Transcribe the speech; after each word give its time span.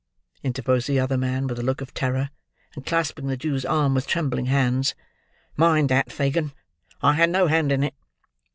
interposed 0.43 0.87
the 0.87 0.99
other 0.99 1.15
man, 1.15 1.45
with 1.45 1.59
a 1.59 1.63
look 1.63 1.79
of 1.79 1.93
terror, 1.93 2.31
and 2.73 2.87
clasping 2.87 3.27
the 3.27 3.37
Jew's 3.37 3.63
arm 3.63 3.93
with 3.93 4.07
trembling 4.07 4.47
hands. 4.47 4.95
"Mind 5.55 5.89
that. 5.89 6.11
Fagin! 6.11 6.53
I 7.03 7.13
had 7.13 7.29
no 7.29 7.45
hand 7.45 7.71
in 7.71 7.83
it. 7.83 7.93